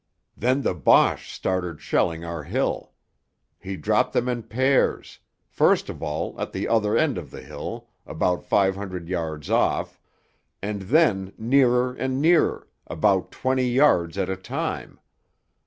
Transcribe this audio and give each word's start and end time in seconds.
_Then 0.35 0.63
the 0.63 0.73
Boche 0.73 1.31
started 1.31 1.79
shelling 1.79 2.25
our 2.25 2.41
hill; 2.41 2.93
he 3.59 3.77
dropped 3.77 4.13
them 4.13 4.27
in 4.27 4.41
pairs, 4.41 5.19
first 5.45 5.89
of 5.89 6.01
all 6.01 6.41
at 6.41 6.51
the 6.53 6.67
other 6.67 6.97
end 6.97 7.19
of 7.19 7.29
the 7.29 7.43
hill, 7.43 7.87
about 8.07 8.43
500 8.43 9.07
yards 9.07 9.51
off, 9.51 9.99
and 10.59 10.81
then 10.81 11.33
nearer 11.37 11.93
and 11.93 12.19
nearer, 12.19 12.67
about 12.87 13.29
20 13.31 13.61
yards 13.63 14.17
at 14.17 14.27
a 14.27 14.35
time 14.35 14.99